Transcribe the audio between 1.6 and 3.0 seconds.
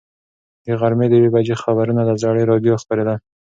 خبرونه له زړې راډیو